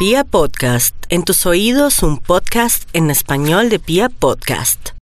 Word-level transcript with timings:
Pia 0.00 0.24
Podcast, 0.24 0.96
en 1.10 1.24
tus 1.24 1.44
oídos 1.44 2.02
un 2.02 2.16
podcast 2.16 2.88
en 2.94 3.10
español 3.10 3.68
de 3.68 3.78
Pia 3.78 4.08
Podcast. 4.08 4.92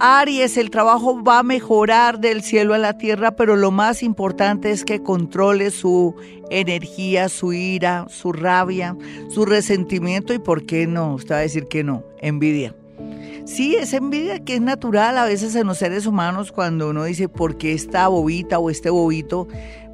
Aries, 0.00 0.56
el 0.56 0.70
trabajo 0.70 1.22
va 1.22 1.40
a 1.40 1.42
mejorar 1.42 2.18
del 2.18 2.42
cielo 2.42 2.72
a 2.72 2.78
la 2.78 2.96
tierra, 2.96 3.32
pero 3.32 3.56
lo 3.56 3.70
más 3.70 4.02
importante 4.02 4.70
es 4.70 4.86
que 4.86 5.02
controle 5.02 5.70
su 5.70 6.14
energía, 6.48 7.28
su 7.28 7.52
ira, 7.52 8.06
su 8.08 8.32
rabia, 8.32 8.96
su 9.28 9.44
resentimiento 9.44 10.32
y, 10.32 10.38
¿por 10.38 10.64
qué 10.64 10.86
no? 10.86 11.16
Usted 11.16 11.34
va 11.34 11.38
a 11.40 11.42
decir 11.42 11.66
que 11.68 11.84
no, 11.84 12.02
envidia. 12.22 12.74
Sí, 13.44 13.74
es 13.74 13.92
envidia 13.92 14.42
que 14.44 14.54
es 14.54 14.62
natural 14.62 15.18
a 15.18 15.26
veces 15.26 15.54
en 15.56 15.66
los 15.66 15.76
seres 15.76 16.06
humanos 16.06 16.52
cuando 16.52 16.88
uno 16.88 17.04
dice, 17.04 17.28
¿por 17.28 17.58
qué 17.58 17.74
esta 17.74 18.08
bobita 18.08 18.58
o 18.58 18.70
este 18.70 18.88
bobito 18.88 19.46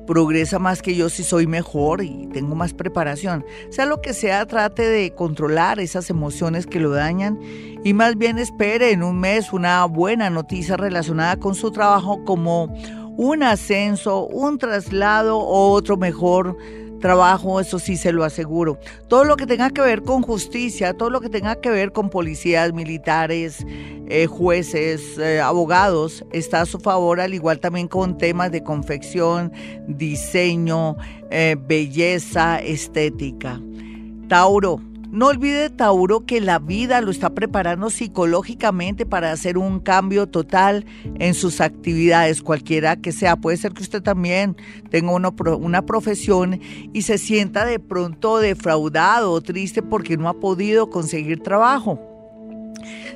progresa 0.07 0.59
más 0.59 0.82
que 0.82 0.95
yo 0.95 1.09
si 1.09 1.23
soy 1.23 1.46
mejor 1.46 2.02
y 2.02 2.29
tengo 2.32 2.54
más 2.54 2.73
preparación. 2.73 3.45
Sea 3.71 3.86
lo 3.86 4.00
que 4.00 4.14
sea, 4.14 4.46
trate 4.46 4.82
de 4.89 5.14
controlar 5.14 5.80
esas 5.80 6.11
emociones 6.11 6.67
que 6.67 6.80
lo 6.80 6.90
dañan 6.90 7.39
y 7.85 7.93
más 7.93 8.17
bien 8.17 8.39
espere 8.39 8.93
en 8.93 9.03
un 9.03 9.21
mes 9.21 9.53
una 9.53 9.85
buena 9.85 10.30
noticia 10.30 10.77
relacionada 10.77 11.36
con 11.36 11.54
su 11.54 11.71
trabajo 11.71 12.25
como 12.25 12.75
un 13.17 13.43
ascenso, 13.43 14.27
un 14.27 14.58
traslado 14.58 15.39
o 15.39 15.71
otro 15.71 15.96
mejor 15.96 16.57
trabajo, 17.04 17.61
eso 17.61 17.79
sí 17.79 17.99
se 17.99 18.13
lo 18.13 18.25
aseguro. 18.25 18.79
Todo 19.08 19.26
lo 19.26 19.36
que 19.36 19.44
tenga 19.44 19.68
que 19.68 19.82
ver 19.82 20.00
con 20.00 20.22
justicia, 20.22 20.94
todo 20.94 21.11
lo 21.11 21.21
que 21.21 21.29
tenga 21.29 21.54
que 21.57 21.68
ver 21.68 21.93
con 21.93 22.08
policías, 22.08 22.72
militares, 22.72 23.58
eh, 24.08 24.25
jueces, 24.25 25.18
eh, 25.18 25.39
abogados, 25.39 26.25
está 26.32 26.63
a 26.63 26.64
su 26.64 26.79
favor, 26.79 27.21
al 27.21 27.35
igual 27.35 27.61
también 27.61 27.89
con 27.89 28.17
temas 28.17 28.50
de 28.53 28.63
confección, 28.63 29.53
diseño, 29.86 30.96
eh, 31.30 31.57
belleza, 31.61 32.58
estética. 32.62 33.61
Tauro, 34.28 34.80
no 35.14 35.28
olvide, 35.28 35.70
Tauro, 35.70 36.27
que 36.27 36.41
la 36.41 36.59
vida 36.59 37.00
lo 37.00 37.12
está 37.12 37.31
preparando 37.31 37.88
psicológicamente 37.88 39.06
para 39.06 39.30
hacer 39.30 39.56
un 39.58 39.78
cambio 39.78 40.27
total 40.27 40.84
en 41.20 41.34
sus 41.34 41.61
actividades, 41.61 42.42
cualquiera 42.42 42.97
que 42.97 43.12
sea. 43.12 43.36
Puede 43.36 43.56
ser 43.56 43.72
que 43.72 43.83
usted 43.83 44.03
también 44.03 44.56
tenga 44.91 45.12
una 45.12 45.86
profesión 45.86 46.61
y 46.92 47.03
se 47.03 47.19
sienta 47.19 47.64
de 47.64 47.78
pronto 47.78 48.38
defraudado 48.38 49.30
o 49.30 49.41
triste 49.41 49.83
porque 49.83 50.16
no 50.16 50.28
ha 50.28 50.34
podido 50.34 50.91
conseguir 50.91 51.41
trabajo. 51.41 52.00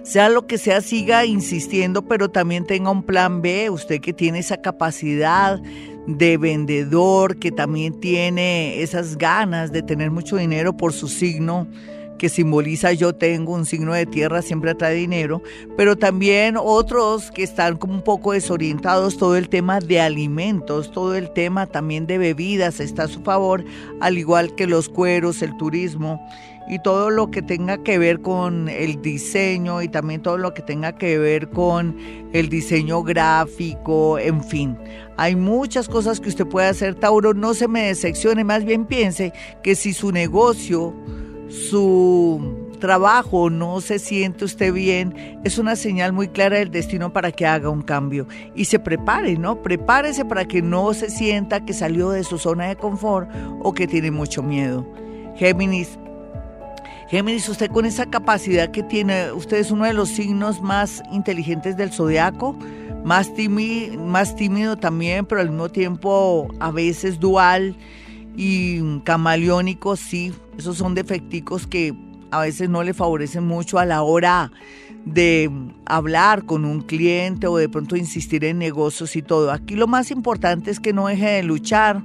Sea 0.05 0.29
lo 0.29 0.47
que 0.47 0.57
sea, 0.57 0.81
siga 0.81 1.27
insistiendo, 1.27 2.07
pero 2.07 2.31
también 2.31 2.65
tenga 2.65 2.91
un 2.91 3.03
plan 3.03 3.43
B. 3.43 3.71
Usted 3.71 4.01
que 4.01 4.13
tiene 4.13 4.39
esa 4.39 4.59
capacidad 4.59 5.61
de 6.07 6.39
vendedor, 6.39 7.39
que 7.39 7.51
también 7.51 8.01
tiene 8.01 8.81
esas 8.81 9.19
ganas 9.19 9.73
de 9.73 9.83
tener 9.83 10.11
mucho 10.11 10.37
dinero 10.37 10.75
por 10.75 10.95
su 10.95 11.09
signo 11.09 11.67
que 12.19 12.29
simboliza 12.29 12.93
yo 12.93 13.15
tengo 13.15 13.55
un 13.55 13.65
signo 13.65 13.95
de 13.95 14.05
tierra, 14.05 14.43
siempre 14.43 14.73
atrae 14.73 14.95
dinero, 14.95 15.43
pero 15.77 15.97
también 15.97 16.57
otros 16.59 17.31
que 17.31 17.43
están 17.43 17.77
como 17.77 17.95
un 17.95 18.03
poco 18.03 18.33
desorientados, 18.33 19.17
todo 19.17 19.37
el 19.37 19.49
tema 19.49 19.81
de 19.81 20.01
alimentos, 20.01 20.91
todo 20.91 21.15
el 21.15 21.33
tema 21.33 21.67
también 21.67 22.07
de 22.07 22.19
bebidas 22.19 22.81
está 22.81 23.05
a 23.05 23.09
su 23.09 23.23
favor, 23.23 23.65
al 24.01 24.19
igual 24.19 24.55
que 24.55 24.67
los 24.67 24.89
cueros, 24.89 25.41
el 25.43 25.57
turismo 25.57 26.21
y 26.69 26.79
todo 26.81 27.09
lo 27.11 27.31
que 27.31 27.41
tenga 27.41 27.83
que 27.83 27.99
ver 27.99 28.21
con 28.21 28.69
el 28.69 29.01
diseño 29.01 29.81
y 29.81 29.89
también 29.89 30.21
todo 30.21 30.37
lo 30.37 30.53
que 30.53 30.61
tenga 30.61 30.93
que 30.93 31.19
ver 31.19 31.49
con 31.49 31.97
el 32.33 32.49
diseño 32.51 33.03
gráfico, 33.03 34.19
en 34.19 34.45
fin. 34.45 34.77
Hay 35.17 35.35
muchas 35.35 35.89
cosas 35.89 36.21
que 36.21 36.29
usted 36.29 36.47
puede 36.47 36.69
hacer, 36.69 36.95
Tauro, 36.95 37.33
no 37.33 37.55
se 37.55 37.69
me 37.69 37.87
decepcione, 37.87 38.45
más 38.45 38.65
bien 38.65 38.85
piense 38.85 39.33
que 39.63 39.75
si 39.75 39.95
su 39.95 40.13
negocio, 40.13 40.95
su 41.49 42.69
trabajo 42.79 43.51
no 43.51 43.81
se 43.81 43.99
siente 43.99 44.45
usted 44.45 44.73
bien, 44.73 45.41
es 45.45 45.59
una 45.59 45.77
señal 45.77 46.13
muy 46.13 46.29
clara 46.29 46.59
del 46.59 46.71
destino 46.71 47.13
para 47.13 47.33
que 47.33 47.47
haga 47.47 47.69
un 47.69 47.83
cambio. 47.83 48.27
Y 48.55 48.67
se 48.67 48.79
prepare, 48.79 49.37
¿no? 49.37 49.63
Prepárese 49.63 50.25
para 50.25 50.47
que 50.47 50.63
no 50.63 50.95
se 50.95 51.11
sienta 51.11 51.65
que 51.65 51.73
salió 51.73 52.11
de 52.11 52.25
su 52.25 52.39
zona 52.39 52.69
de 52.69 52.77
confort 52.77 53.29
o 53.63 53.73
que 53.75 53.87
tiene 53.87 54.11
mucho 54.11 54.43
miedo. 54.43 54.87
Géminis, 55.37 55.99
Géminis, 57.09 57.49
usted 57.49 57.71
con 57.71 57.87
esa 57.87 58.07
capacidad 58.07 58.71
que 58.71 58.83
tiene, 58.83 59.33
usted 59.33 59.57
es 59.57 59.71
uno 59.71 59.87
de 59.87 59.95
los 59.95 60.11
signos 60.11 60.61
más 60.61 61.03
inteligentes 61.11 61.77
del 61.77 61.91
zodiaco, 61.91 62.55
más, 63.03 63.33
tímido, 63.33 63.99
más 64.05 64.37
tímido 64.37 64.77
también, 64.77 65.25
pero 65.25 65.41
al 65.41 65.49
mismo 65.49 65.71
tiempo 65.71 66.49
a 66.61 66.71
veces 66.71 67.19
dual 67.19 67.77
y 68.41 69.01
camaleónico, 69.01 69.97
sí, 69.97 70.33
esos 70.57 70.77
son 70.77 70.95
defecticos 70.95 71.67
que 71.67 71.93
a 72.31 72.43
veces 72.43 72.69
no 72.69 72.85
le 72.85 72.95
favorecen 72.95 73.45
mucho 73.45 73.81
a 73.81 73.85
la 73.85 74.03
hora 74.03 74.53
de 75.05 75.51
hablar 75.87 76.45
con 76.45 76.65
un 76.65 76.83
cliente 76.83 77.49
o 77.49 77.57
de 77.57 77.69
pronto 77.69 77.97
insistir 77.97 78.45
en 78.45 78.59
negocios 78.59 79.17
y 79.17 79.23
todo. 79.23 79.51
Aquí 79.51 79.75
lo 79.75 79.89
más 79.89 80.13
importante 80.13 80.71
es 80.71 80.79
que 80.79 80.93
no 80.93 81.09
deje 81.09 81.27
de 81.27 81.43
luchar 81.43 82.01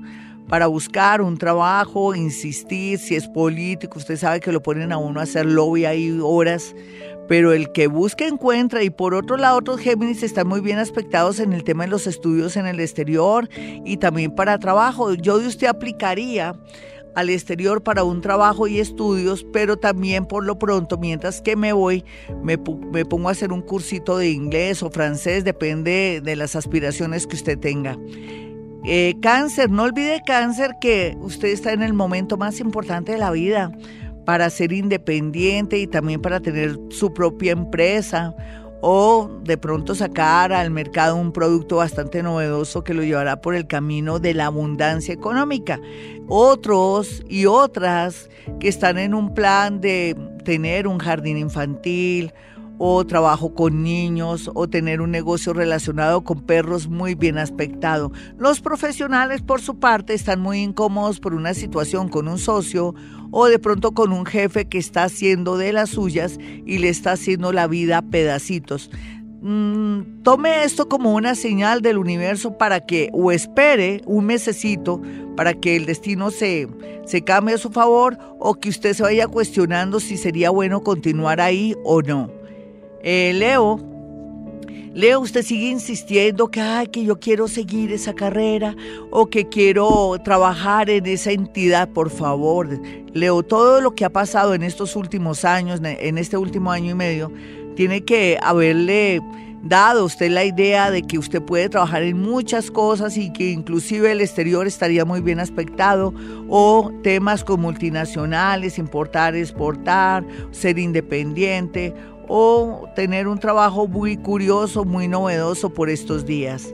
para 0.50 0.66
buscar 0.66 1.22
un 1.22 1.38
trabajo, 1.38 2.16
insistir, 2.16 2.98
si 2.98 3.14
es 3.16 3.28
político, 3.28 4.00
usted 4.00 4.18
sabe 4.18 4.40
que 4.40 4.52
lo 4.52 4.64
ponen 4.64 4.92
a 4.92 4.98
uno 4.98 5.20
a 5.20 5.24
hacer 5.24 5.46
lobby 5.46 5.86
ahí 5.86 6.18
horas, 6.20 6.76
pero 7.28 7.54
el 7.54 7.72
que 7.72 7.88
busca 7.88 8.28
encuentra 8.28 8.84
y 8.84 8.90
por 8.90 9.14
otro 9.14 9.38
lado 9.38 9.58
otros 9.58 9.80
Géminis 9.80 10.24
están 10.24 10.48
muy 10.48 10.62
bien 10.62 10.80
aspectados 10.80 11.40
en 11.40 11.54
el 11.54 11.64
tema 11.64 11.84
de 11.84 11.90
los 11.90 12.08
estudios 12.08 12.58
en 12.58 12.68
el 12.68 12.80
exterior 12.80 13.50
y 13.86 13.98
también 13.98 14.34
para 14.36 14.60
trabajo. 14.60 15.14
Yo 15.14 15.40
de 15.40 15.48
usted 15.48 15.68
aplicaría 15.68 16.56
al 17.16 17.30
exterior 17.30 17.84
para 17.84 18.04
un 18.04 18.22
trabajo 18.22 18.68
y 18.68 18.80
estudios, 18.80 19.46
pero 19.54 19.78
también 19.78 20.26
por 20.26 20.46
lo 20.46 20.58
pronto, 20.58 20.98
mientras 20.98 21.42
que 21.42 21.56
me 21.56 21.74
voy, 21.74 22.04
me, 22.44 22.58
pongo 22.58 23.30
a 23.30 23.32
hacer 23.32 23.52
un 23.52 23.62
cursito 23.62 24.18
de 24.18 24.32
inglés 24.32 24.82
o 24.84 24.90
francés, 24.90 25.44
depende 25.44 26.22
de 26.24 26.36
las 26.36 26.56
aspiraciones 26.56 27.28
que 27.28 27.36
usted 27.36 27.60
tenga. 27.60 27.98
Eh, 28.86 29.16
cáncer, 29.22 29.70
no 29.70 29.84
olvide 29.84 30.22
cáncer 30.26 30.72
que 30.82 31.16
usted 31.22 31.50
está 31.50 31.72
en 31.72 31.84
el 31.84 31.94
momento 31.94 32.36
más 32.36 32.60
importante 32.60 33.14
de 33.14 33.18
la 33.18 33.32
vida 33.32 33.72
para 34.26 34.50
ser 34.50 34.72
independiente 34.74 35.78
y 35.80 35.88
también 35.88 36.22
para 36.22 36.40
tener 36.40 36.78
su 36.90 37.14
propia 37.14 37.52
empresa 37.52 38.36
o 38.86 39.30
de 39.44 39.58
pronto 39.58 39.96
sacar 39.96 40.52
al 40.52 40.70
mercado 40.70 41.16
un 41.16 41.32
producto 41.32 41.78
bastante 41.78 42.22
novedoso 42.22 42.84
que 42.84 42.94
lo 42.94 43.02
llevará 43.02 43.40
por 43.40 43.56
el 43.56 43.66
camino 43.66 44.20
de 44.20 44.34
la 44.34 44.48
abundancia 44.48 45.14
económica. 45.14 45.80
Otros 46.28 47.24
y 47.30 47.46
otras 47.46 48.30
que 48.60 48.68
están 48.68 48.98
en 48.98 49.14
un 49.14 49.34
plan 49.34 49.80
de 49.80 50.18
tener 50.44 50.88
un 50.88 50.98
jardín 50.98 51.38
infantil, 51.38 52.34
o 52.78 53.06
trabajo 53.06 53.54
con 53.54 53.84
niños 53.84 54.50
o 54.54 54.68
tener 54.68 55.02
un 55.02 55.12
negocio 55.12 55.54
relacionado 55.54 56.24
con 56.24 56.42
perros 56.42 56.88
muy 56.88 57.16
bien 57.16 57.38
aspectado. 57.38 58.12
Los 58.38 58.62
profesionales, 58.62 59.42
por 59.42 59.62
su 59.62 59.80
parte, 59.80 60.14
están 60.14 60.42
muy 60.42 60.60
incómodos 60.60 61.20
por 61.20 61.34
una 61.34 61.54
situación 61.54 62.10
con 62.10 62.28
un 62.28 62.40
socio 62.40 62.96
o 63.32 63.48
de 63.48 63.60
pronto 63.60 63.94
con 63.94 64.12
un 64.12 64.26
jefe 64.26 64.66
que 64.66 64.78
está 64.78 65.04
haciendo 65.04 65.58
de 65.58 65.74
las 65.74 65.92
suyas 65.92 66.38
y 66.66 66.78
le 66.78 66.90
está 66.90 67.14
haciendo 67.14 67.52
la 67.52 67.68
vida 67.68 68.02
pedacitos. 68.02 68.90
Mm, 69.46 70.24
tome 70.24 70.64
esto 70.64 70.88
como 70.88 71.14
una 71.14 71.36
señal 71.36 71.82
del 71.82 71.98
universo 71.98 72.58
para 72.58 72.80
que, 72.80 73.10
o 73.12 73.30
espere 73.32 74.02
un 74.06 74.26
mesecito 74.26 75.02
para 75.36 75.54
que 75.54 75.76
el 75.76 75.86
destino 75.86 76.32
se, 76.32 76.70
se 77.06 77.24
cambie 77.24 77.56
a 77.56 77.58
su 77.58 77.70
favor 77.70 78.18
o 78.40 78.56
que 78.56 78.70
usted 78.70 78.94
se 78.94 79.04
vaya 79.04 79.28
cuestionando 79.28 80.00
si 80.00 80.16
sería 80.16 80.50
bueno 80.50 80.82
continuar 80.82 81.42
ahí 81.42 81.76
o 81.84 82.02
no. 82.02 82.43
Eh, 83.04 83.34
Leo, 83.36 83.80
Leo, 84.94 85.20
usted 85.20 85.44
sigue 85.44 85.68
insistiendo 85.68 86.50
que, 86.50 86.90
que 86.90 87.04
yo 87.04 87.20
quiero 87.20 87.50
seguir 87.50 87.92
esa 87.92 88.14
carrera 88.14 88.76
o 89.12 89.26
que 89.26 89.50
quiero 89.50 90.16
trabajar 90.24 90.90
en 90.90 91.06
esa 91.08 91.32
entidad, 91.32 91.90
por 91.90 92.10
favor. 92.10 92.80
Leo, 93.12 93.44
todo 93.44 93.82
lo 93.82 93.94
que 93.94 94.06
ha 94.06 94.10
pasado 94.10 94.54
en 94.54 94.64
estos 94.64 94.96
últimos 94.96 95.44
años, 95.44 95.82
en 95.84 96.18
este 96.18 96.38
último 96.38 96.72
año 96.72 96.92
y 96.92 96.96
medio, 96.96 97.32
tiene 97.76 98.06
que 98.06 98.38
haberle 98.42 99.20
dado 99.64 100.02
a 100.02 100.04
usted 100.04 100.30
la 100.30 100.44
idea 100.44 100.92
de 100.92 101.02
que 101.04 101.18
usted 101.18 101.42
puede 101.42 101.70
trabajar 101.70 102.04
en 102.04 102.22
muchas 102.22 102.70
cosas 102.70 103.18
y 103.18 103.32
que 103.32 103.50
inclusive 103.50 104.12
el 104.12 104.22
exterior 104.22 104.68
estaría 104.68 105.06
muy 105.06 105.22
bien 105.22 105.40
aspectado 105.40 106.14
o 106.50 106.92
temas 107.02 107.44
con 107.44 107.62
multinacionales, 107.62 108.78
importar, 108.78 109.36
exportar, 109.36 110.26
ser 110.52 110.78
independiente 110.78 111.94
o 112.36 112.90
tener 112.96 113.28
un 113.28 113.38
trabajo 113.38 113.88
muy 113.88 114.18
curioso, 114.18 114.86
muy 114.86 115.08
novedoso 115.08 115.70
por 115.70 115.88
estos 115.88 116.26
días. 116.26 116.74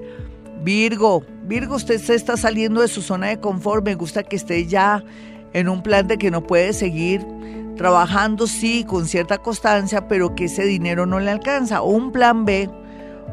Virgo, 0.63 1.21
Virgo, 1.44 1.75
usted 1.75 2.00
se 2.00 2.15
está 2.15 2.38
saliendo 2.38 2.79
de 2.79 2.88
su 2.88 3.01
zona 3.01 3.27
de 3.27 3.41
confort, 3.41 3.83
me 3.83 3.95
gusta 3.95 4.23
que 4.23 4.38
esté 4.38 4.67
ya 4.67 5.03
en 5.51 5.67
un 5.67 5.83
plan 5.83 6.07
de 6.07 6.17
que 6.17 6.31
no 6.31 6.44
puede 6.44 6.71
seguir 6.71 7.27
trabajando, 7.75 8.47
sí, 8.47 8.85
con 8.85 9.06
cierta 9.06 9.38
constancia, 9.39 10.07
pero 10.07 10.33
que 10.33 10.45
ese 10.45 10.63
dinero 10.63 11.06
no 11.06 11.19
le 11.19 11.29
alcanza. 11.29 11.81
O 11.81 11.89
un 11.89 12.13
plan 12.13 12.45
B, 12.45 12.69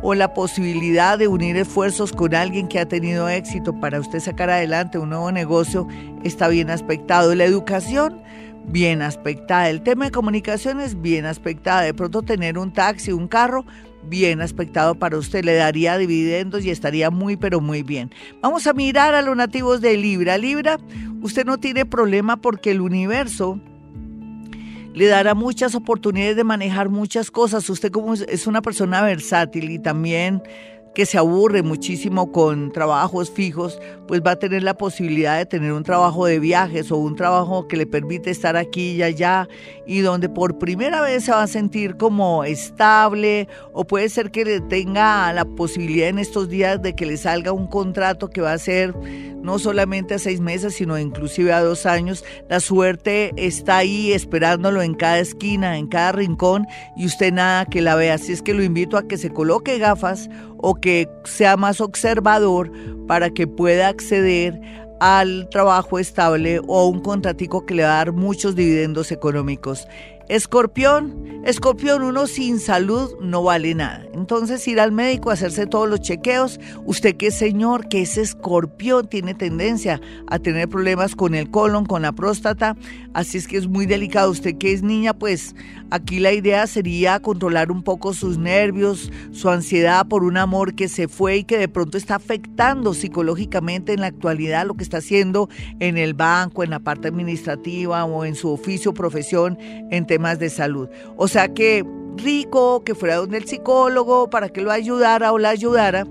o 0.03 0.13
la 0.15 0.35
posibilidad 0.35 1.17
de 1.17 1.29
unir 1.29 1.57
esfuerzos 1.57 2.11
con 2.11 2.35
alguien 2.35 2.67
que 2.67 2.81
ha 2.81 2.89
tenido 2.89 3.29
éxito 3.29 3.73
para 3.79 4.01
usted 4.01 4.19
sacar 4.19 4.51
adelante 4.51 4.99
un 4.99 5.11
nuevo 5.11 5.31
negocio, 5.31 5.87
está 6.25 6.49
bien 6.49 6.71
aspectado. 6.71 7.37
La 7.37 7.45
educación 7.45 8.21
bien 8.69 9.03
aspectada. 9.03 9.71
El 9.71 9.83
tema 9.83 10.07
de 10.07 10.11
comunicaciones, 10.11 11.01
bien 11.01 11.25
aspectada. 11.25 11.83
De 11.83 11.95
pronto 11.95 12.23
tener 12.23 12.59
un 12.59 12.73
taxi, 12.73 13.13
un 13.13 13.29
carro, 13.29 13.65
bien 14.09 14.41
aspectado 14.41 14.95
para 14.95 15.19
usted, 15.19 15.45
le 15.45 15.55
daría 15.55 15.99
dividendos 15.99 16.65
y 16.65 16.71
estaría 16.71 17.11
muy, 17.11 17.37
pero 17.37 17.61
muy 17.61 17.83
bien. 17.83 18.11
Vamos 18.41 18.67
a 18.67 18.73
mirar 18.73 19.15
a 19.15 19.23
los 19.23 19.37
nativos 19.37 19.81
de 19.81 19.97
Libra. 19.97 20.39
Libra, 20.39 20.79
usted 21.23 21.45
no 21.45 21.59
tiene 21.59 21.85
problema 21.87 22.37
porque 22.37 22.71
el 22.71 22.81
universo 22.81 23.61
le 24.95 25.07
dará 25.07 25.35
muchas 25.35 25.75
oportunidades 25.75 26.37
de 26.37 26.45
manejar 26.45 26.89
muchas 26.89 27.31
cosas. 27.31 27.69
Usted 27.69 27.91
como 27.91 28.15
es 28.15 28.47
una 28.47 28.63
persona 28.63 29.03
versátil 29.03 29.71
y 29.71 29.79
también 29.79 30.43
que 30.97 31.05
se 31.05 31.19
aburre 31.19 31.63
muchísimo 31.63 32.33
con 32.33 32.73
trabajos 32.73 33.31
fijos, 33.31 33.79
pues 34.09 34.23
va 34.27 34.31
a 34.31 34.39
tener 34.39 34.63
la 34.63 34.79
posibilidad 34.79 35.37
de 35.37 35.45
tener 35.45 35.75
un 35.75 35.83
trabajo 35.83 36.25
de 36.25 36.39
viajes 36.39 36.91
o 36.91 36.97
un 36.97 37.17
trabajo 37.17 37.69
que 37.69 37.77
le 37.77 37.85
permite 37.85 38.31
estar 38.31 38.57
aquí 38.57 38.93
y 38.93 39.03
allá 39.03 39.47
y 39.87 40.01
donde 40.01 40.31
por 40.31 40.57
primera 40.57 41.03
vez 41.03 41.25
se 41.25 41.33
va 41.33 41.43
a 41.43 41.49
sentir 41.49 41.99
como 41.99 42.45
estable 42.45 43.47
o 43.75 43.85
puede 43.85 44.09
ser 44.09 44.31
que 44.31 44.47
le 44.47 44.63
tenga 44.63 45.31
la 45.35 45.45
posibilidad 45.45 46.09
en 46.09 46.19
estos 46.19 46.49
días 46.49 46.81
de 46.81 46.95
que 46.95 47.05
le 47.05 47.19
salga 47.19 47.53
un 47.53 47.67
contrato 47.67 48.31
que 48.31 48.41
va 48.41 48.55
a 48.55 48.59
ser 48.59 48.95
no 49.43 49.61
solamente 49.61 50.15
a 50.15 50.19
seis 50.19 50.41
meses, 50.41 50.75
sino 50.75 50.99
inclusive 50.99 51.53
a 51.53 51.61
dos 51.61 51.87
años. 51.87 52.25
La 52.49 52.59
suerte 52.59 53.33
está 53.37 53.77
ahí 53.77 54.13
esperándolo 54.13 54.83
en 54.83 54.95
cada 54.95 55.21
esquina, 55.21 55.79
en 55.79 55.87
cada 55.87 56.13
rincón 56.13 56.67
y 56.97 57.07
usted 57.07 57.33
nada 57.33 57.65
que 57.67 57.81
la 57.81 57.95
vea. 57.95 58.15
Así 58.15 58.33
es 58.33 58.43
que 58.43 58.55
lo 58.55 58.65
invito 58.65 58.97
a 58.97 59.07
que 59.07 59.19
se 59.19 59.31
coloque 59.31 59.79
gafas 59.79 60.29
o 60.69 60.75
que 60.75 61.09
sea 61.23 61.57
más 61.57 61.81
observador 61.81 62.73
para 63.07 63.31
que 63.31 63.47
pueda 63.47 63.87
acceder 63.87 64.61
al 64.99 65.49
trabajo 65.49 66.01
estable 66.01 66.61
o 66.67 66.81
a 66.81 66.89
un 66.89 66.99
contratico 66.99 67.65
que 67.65 67.75
le 67.77 67.85
va 67.85 67.93
a 67.93 67.97
dar 67.99 68.13
muchos 68.13 68.57
dividendos 68.57 69.13
económicos. 69.13 69.87
Escorpión, 70.29 71.43
escorpión, 71.45 72.03
uno 72.03 72.27
sin 72.27 72.59
salud 72.59 73.15
no 73.21 73.45
vale 73.45 73.77
nada. 73.77 74.05
Entonces 74.13 74.67
ir 74.67 74.81
al 74.81 74.91
médico 74.91 75.31
hacerse 75.31 75.67
todos 75.67 75.89
los 75.89 76.01
chequeos, 76.01 76.59
usted 76.85 77.17
que 77.17 77.29
es 77.29 77.35
señor, 77.37 77.89
que 77.89 78.03
es 78.03 78.19
escorpión, 78.19 79.07
tiene 79.07 79.35
tendencia 79.35 80.01
a 80.27 80.41
tener 80.41 80.69
problemas 80.69 81.15
con 81.15 81.37
el 81.37 81.49
colon, 81.51 81.87
con 81.87 82.03
la 82.03 82.11
próstata, 82.11 82.77
así 83.15 83.39
es 83.39 83.47
que 83.47 83.57
es 83.57 83.69
muy 83.69 83.87
delicado. 83.87 84.33
Usted 84.33 84.57
que 84.59 84.73
es 84.73 84.83
niña, 84.83 85.15
pues 85.15 85.55
aquí 85.91 86.19
la 86.19 86.33
idea 86.33 86.67
sería 86.67 87.21
controlar 87.21 87.71
un 87.71 87.85
poco 87.85 88.13
sus 88.13 88.37
nervios, 88.37 89.13
su 89.31 89.49
ansiedad 89.49 90.09
por 90.09 90.25
un 90.25 90.39
amor 90.39 90.75
que 90.75 90.89
se 90.89 91.07
fue 91.07 91.37
y 91.37 91.45
que 91.45 91.59
de 91.59 91.69
pronto 91.69 91.99
está 91.99 92.17
afectando 92.17 92.95
psicológicamente 92.95 93.93
en 93.93 94.01
la 94.01 94.09
actualidad 94.09 94.67
lo 94.67 94.75
que 94.75 94.83
está 94.83 94.97
haciendo 94.97 95.49
en 95.79 95.99
el 95.99 96.15
banco, 96.15 96.65
en 96.65 96.71
la 96.71 96.81
parte 96.81 97.07
administrativa 97.07 98.05
o 98.05 98.25
en 98.25 98.35
su 98.35 98.51
oficio, 98.51 98.93
profesión, 98.93 99.57
en 99.61 100.07
temas 100.17 100.39
de 100.39 100.49
salud. 100.49 100.89
O 101.19 101.29
sea 101.29 101.53
que 101.53 101.85
rico, 102.17 102.83
que 102.85 102.95
fuera 102.95 103.17
donde 103.17 103.37
el 103.37 103.45
psicólogo 103.45 104.31
para 104.31 104.49
que 104.49 104.63
lo 104.63 104.71
ayudara 104.71 105.31
o 105.31 105.39
la 105.39 105.51
ayudara 105.51 106.07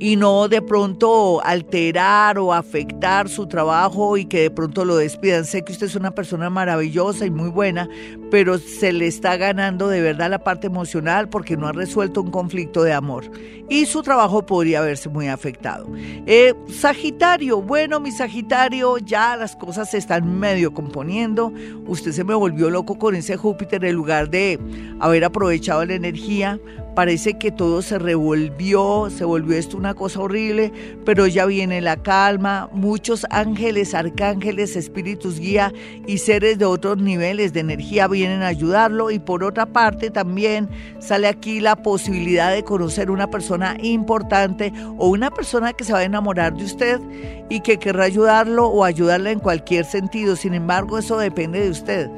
y 0.00 0.16
no 0.16 0.48
de 0.48 0.62
pronto 0.62 1.44
alterar 1.44 2.38
o 2.38 2.54
afectar 2.54 3.28
su 3.28 3.46
trabajo 3.46 4.16
y 4.16 4.24
que 4.24 4.40
de 4.40 4.50
pronto 4.50 4.86
lo 4.86 4.96
despidan. 4.96 5.44
Sé 5.44 5.62
que 5.62 5.72
usted 5.72 5.86
es 5.86 5.94
una 5.94 6.12
persona 6.12 6.48
maravillosa 6.48 7.26
y 7.26 7.30
muy 7.30 7.50
buena, 7.50 7.88
pero 8.30 8.58
se 8.58 8.94
le 8.94 9.06
está 9.06 9.36
ganando 9.36 9.88
de 9.88 10.00
verdad 10.00 10.30
la 10.30 10.42
parte 10.42 10.66
emocional 10.66 11.28
porque 11.28 11.56
no 11.58 11.68
ha 11.68 11.72
resuelto 11.72 12.22
un 12.22 12.30
conflicto 12.30 12.82
de 12.82 12.94
amor 12.94 13.30
y 13.68 13.86
su 13.86 14.02
trabajo 14.02 14.44
podría 14.44 14.80
verse 14.80 15.10
muy 15.10 15.28
afectado. 15.28 15.86
Eh, 16.26 16.54
sagitario, 16.68 17.62
bueno, 17.62 18.00
mi 18.00 18.10
Sagitario, 18.10 18.98
ya 18.98 19.36
las 19.36 19.54
cosas 19.54 19.90
se 19.90 19.98
están 19.98 20.40
medio 20.40 20.74
componiendo. 20.74 21.52
Usted 21.86 22.12
se 22.12 22.24
me 22.24 22.34
volvió 22.34 22.70
loco 22.70 22.98
con 22.98 23.14
ese 23.14 23.36
Júpiter 23.36 23.84
en 23.84 23.94
lugar 23.94 24.30
de 24.30 24.58
haber 24.98 25.24
aprovechado 25.24 25.84
la 25.84 25.94
energía 25.94 26.58
parece 27.00 27.38
que 27.38 27.50
todo 27.50 27.80
se 27.80 27.98
revolvió, 27.98 29.08
se 29.08 29.24
volvió 29.24 29.56
esto 29.56 29.78
una 29.78 29.94
cosa 29.94 30.20
horrible, 30.20 30.70
pero 31.06 31.26
ya 31.26 31.46
viene 31.46 31.80
la 31.80 31.96
calma, 31.96 32.68
muchos 32.74 33.26
ángeles, 33.30 33.94
arcángeles, 33.94 34.76
espíritus 34.76 35.40
guía 35.40 35.72
y 36.06 36.18
seres 36.18 36.58
de 36.58 36.66
otros 36.66 36.98
niveles 36.98 37.54
de 37.54 37.60
energía 37.60 38.06
vienen 38.06 38.42
a 38.42 38.48
ayudarlo. 38.48 39.10
Y 39.10 39.18
por 39.18 39.44
otra 39.44 39.64
parte 39.64 40.10
también 40.10 40.68
sale 40.98 41.26
aquí 41.26 41.60
la 41.60 41.76
posibilidad 41.76 42.52
de 42.52 42.64
conocer 42.64 43.10
una 43.10 43.30
persona 43.30 43.78
importante 43.82 44.70
o 44.98 45.08
una 45.08 45.30
persona 45.30 45.72
que 45.72 45.84
se 45.84 45.94
va 45.94 46.00
a 46.00 46.04
enamorar 46.04 46.54
de 46.54 46.64
usted 46.64 47.00
y 47.48 47.60
que 47.60 47.78
querrá 47.78 48.04
ayudarlo 48.04 48.66
o 48.66 48.84
ayudarla 48.84 49.30
en 49.30 49.38
cualquier 49.38 49.86
sentido, 49.86 50.36
sin 50.36 50.52
embargo 50.52 50.98
eso 50.98 51.16
depende 51.16 51.60
de 51.60 51.70
usted 51.70 52.10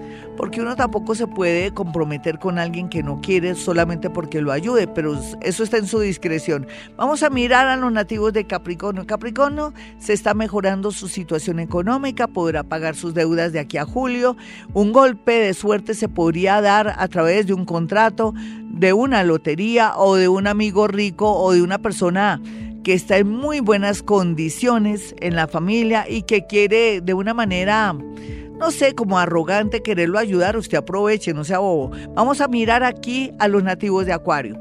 porque 0.42 0.60
uno 0.60 0.74
tampoco 0.74 1.14
se 1.14 1.28
puede 1.28 1.72
comprometer 1.72 2.40
con 2.40 2.58
alguien 2.58 2.88
que 2.88 3.04
no 3.04 3.20
quiere 3.20 3.54
solamente 3.54 4.10
porque 4.10 4.40
lo 4.40 4.50
ayude, 4.50 4.88
pero 4.88 5.16
eso 5.40 5.62
está 5.62 5.76
en 5.76 5.86
su 5.86 6.00
discreción. 6.00 6.66
Vamos 6.96 7.22
a 7.22 7.30
mirar 7.30 7.68
a 7.68 7.76
los 7.76 7.92
nativos 7.92 8.32
de 8.32 8.44
Capricornio. 8.44 9.06
Capricornio 9.06 9.72
se 10.00 10.12
está 10.12 10.34
mejorando 10.34 10.90
su 10.90 11.06
situación 11.06 11.60
económica, 11.60 12.26
podrá 12.26 12.64
pagar 12.64 12.96
sus 12.96 13.14
deudas 13.14 13.52
de 13.52 13.60
aquí 13.60 13.76
a 13.76 13.84
julio. 13.84 14.36
Un 14.74 14.90
golpe 14.90 15.30
de 15.30 15.54
suerte 15.54 15.94
se 15.94 16.08
podría 16.08 16.60
dar 16.60 16.92
a 16.98 17.06
través 17.06 17.46
de 17.46 17.54
un 17.54 17.64
contrato, 17.64 18.34
de 18.64 18.92
una 18.92 19.22
lotería 19.22 19.96
o 19.96 20.16
de 20.16 20.26
un 20.26 20.48
amigo 20.48 20.88
rico 20.88 21.32
o 21.32 21.52
de 21.52 21.62
una 21.62 21.78
persona 21.78 22.42
que 22.82 22.94
está 22.94 23.16
en 23.16 23.28
muy 23.28 23.60
buenas 23.60 24.02
condiciones 24.02 25.14
en 25.20 25.36
la 25.36 25.46
familia 25.46 26.04
y 26.10 26.22
que 26.22 26.46
quiere 26.48 27.00
de 27.00 27.14
una 27.14 27.32
manera 27.32 27.94
no 28.62 28.70
sé, 28.70 28.94
como 28.94 29.18
arrogante 29.18 29.82
quererlo 29.82 30.20
ayudar, 30.20 30.56
usted 30.56 30.78
aproveche, 30.78 31.34
no 31.34 31.42
sea 31.42 31.58
bobo. 31.58 31.90
Vamos 32.14 32.40
a 32.40 32.46
mirar 32.46 32.84
aquí 32.84 33.32
a 33.40 33.48
los 33.48 33.64
nativos 33.64 34.06
de 34.06 34.12
Acuario. 34.12 34.56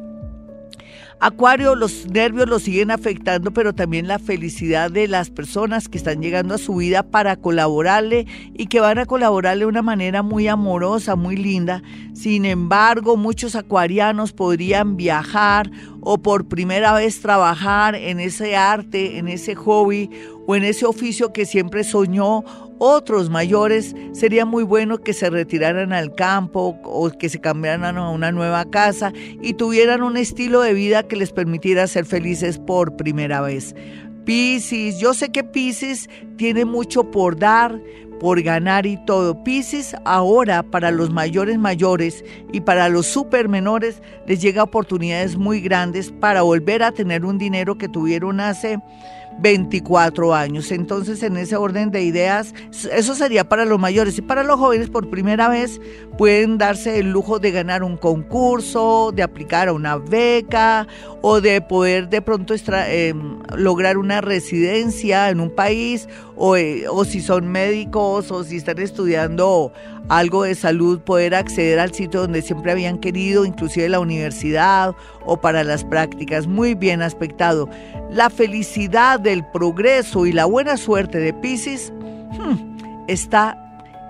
Acuario, 1.23 1.75
los 1.75 2.07
nervios 2.07 2.49
lo 2.49 2.57
siguen 2.57 2.89
afectando, 2.89 3.51
pero 3.51 3.73
también 3.73 4.07
la 4.07 4.17
felicidad 4.17 4.89
de 4.89 5.07
las 5.07 5.29
personas 5.29 5.87
que 5.87 5.99
están 5.99 6.19
llegando 6.19 6.55
a 6.55 6.57
su 6.57 6.77
vida 6.77 7.03
para 7.03 7.35
colaborarle 7.35 8.25
y 8.55 8.65
que 8.65 8.79
van 8.79 8.97
a 8.97 9.05
colaborarle 9.05 9.65
de 9.65 9.67
una 9.67 9.83
manera 9.83 10.23
muy 10.23 10.47
amorosa, 10.47 11.15
muy 11.15 11.37
linda. 11.37 11.83
Sin 12.13 12.43
embargo, 12.43 13.17
muchos 13.17 13.55
acuarianos 13.55 14.33
podrían 14.33 14.97
viajar 14.97 15.69
o 16.01 16.17
por 16.17 16.47
primera 16.47 16.91
vez 16.93 17.21
trabajar 17.21 17.93
en 17.93 18.19
ese 18.19 18.55
arte, 18.55 19.19
en 19.19 19.27
ese 19.27 19.53
hobby 19.53 20.09
o 20.47 20.55
en 20.55 20.63
ese 20.63 20.87
oficio 20.87 21.33
que 21.33 21.45
siempre 21.45 21.83
soñó 21.83 22.43
otros 22.83 23.29
mayores, 23.29 23.95
sería 24.11 24.43
muy 24.43 24.63
bueno 24.63 24.97
que 24.97 25.13
se 25.13 25.29
retiraran 25.29 25.93
al 25.93 26.15
campo 26.15 26.79
o 26.83 27.11
que 27.11 27.29
se 27.29 27.39
cambiaran 27.39 27.95
a 27.95 28.09
una 28.09 28.31
nueva 28.31 28.65
casa 28.65 29.13
y 29.39 29.53
tuvieran 29.53 30.01
un 30.01 30.17
estilo 30.17 30.61
de 30.61 30.73
vida 30.73 31.03
que 31.11 31.17
les 31.17 31.33
permitiera 31.33 31.87
ser 31.87 32.05
felices 32.05 32.57
por 32.57 32.95
primera 32.95 33.41
vez. 33.41 33.75
Piscis, 34.23 34.97
yo 34.97 35.13
sé 35.13 35.29
que 35.29 35.43
Piscis 35.43 36.09
tiene 36.37 36.63
mucho 36.63 37.11
por 37.11 37.37
dar, 37.37 37.81
por 38.21 38.41
ganar 38.41 38.85
y 38.85 38.95
todo. 39.05 39.43
Piscis 39.43 39.93
ahora 40.05 40.63
para 40.63 40.89
los 40.89 41.09
mayores 41.09 41.57
mayores 41.57 42.23
y 42.53 42.61
para 42.61 42.87
los 42.87 43.07
super 43.07 43.49
menores 43.49 44.01
les 44.25 44.41
llega 44.41 44.63
oportunidades 44.63 45.35
muy 45.35 45.59
grandes 45.59 46.13
para 46.13 46.43
volver 46.43 46.81
a 46.81 46.93
tener 46.93 47.25
un 47.25 47.37
dinero 47.37 47.77
que 47.77 47.89
tuvieron 47.89 48.39
hace 48.39 48.79
24 49.39 50.33
años. 50.33 50.71
Entonces, 50.71 51.23
en 51.23 51.37
ese 51.37 51.55
orden 51.55 51.91
de 51.91 52.03
ideas, 52.03 52.53
eso 52.91 53.15
sería 53.15 53.47
para 53.47 53.65
los 53.65 53.79
mayores 53.79 54.17
y 54.17 54.21
para 54.21 54.43
los 54.43 54.59
jóvenes 54.59 54.89
por 54.89 55.09
primera 55.09 55.49
vez 55.49 55.79
pueden 56.17 56.57
darse 56.57 56.99
el 56.99 57.11
lujo 57.11 57.39
de 57.39 57.51
ganar 57.51 57.83
un 57.83 57.97
concurso, 57.97 59.11
de 59.13 59.23
aplicar 59.23 59.67
a 59.67 59.73
una 59.73 59.97
beca 59.97 60.87
o 61.21 61.41
de 61.41 61.61
poder 61.61 62.09
de 62.09 62.21
pronto 62.21 62.53
em, 62.53 63.39
lograr 63.55 63.97
una 63.97 64.21
residencia 64.21 65.29
en 65.29 65.39
un 65.39 65.49
país 65.49 66.07
o, 66.35 66.55
eh, 66.55 66.85
o 66.89 67.05
si 67.05 67.21
son 67.21 67.47
médicos 67.47 68.31
o 68.31 68.43
si 68.43 68.57
están 68.57 68.79
estudiando 68.79 69.71
algo 70.09 70.43
de 70.43 70.55
salud, 70.55 70.99
poder 70.99 71.35
acceder 71.35 71.79
al 71.79 71.93
sitio 71.93 72.21
donde 72.21 72.41
siempre 72.41 72.71
habían 72.71 72.99
querido, 72.99 73.45
inclusive 73.45 73.89
la 73.89 73.99
universidad 73.99 74.95
o 75.25 75.39
para 75.39 75.63
las 75.63 75.83
prácticas. 75.83 76.47
Muy 76.47 76.75
bien 76.75 77.01
aspectado. 77.01 77.69
La 78.11 78.29
felicidad 78.29 79.19
del 79.19 79.45
progreso 79.51 80.25
y 80.25 80.33
la 80.33 80.45
buena 80.45 80.77
suerte 80.77 81.19
de 81.19 81.33
Pisces 81.33 81.93
hmm, 82.31 83.05
está 83.07 83.57